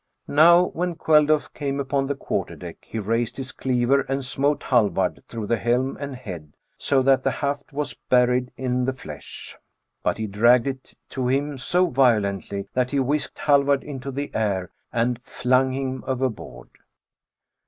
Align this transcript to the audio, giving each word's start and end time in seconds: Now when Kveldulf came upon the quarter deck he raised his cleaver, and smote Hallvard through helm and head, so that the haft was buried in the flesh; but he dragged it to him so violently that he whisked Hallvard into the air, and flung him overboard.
Now 0.27 0.69
when 0.69 0.95
Kveldulf 0.95 1.53
came 1.53 1.79
upon 1.79 2.07
the 2.07 2.15
quarter 2.15 2.55
deck 2.55 2.77
he 2.89 2.97
raised 2.97 3.37
his 3.37 3.51
cleaver, 3.51 4.01
and 4.01 4.25
smote 4.25 4.63
Hallvard 4.63 5.23
through 5.27 5.45
helm 5.45 5.95
and 5.99 6.15
head, 6.15 6.53
so 6.79 7.03
that 7.03 7.21
the 7.21 7.29
haft 7.29 7.71
was 7.71 7.93
buried 8.09 8.49
in 8.57 8.85
the 8.85 8.93
flesh; 8.93 9.55
but 10.01 10.17
he 10.17 10.25
dragged 10.25 10.65
it 10.65 10.95
to 11.09 11.27
him 11.27 11.55
so 11.59 11.85
violently 11.85 12.67
that 12.73 12.89
he 12.89 12.99
whisked 12.99 13.37
Hallvard 13.37 13.83
into 13.83 14.09
the 14.09 14.33
air, 14.33 14.71
and 14.91 15.21
flung 15.21 15.71
him 15.71 16.03
overboard. 16.07 16.69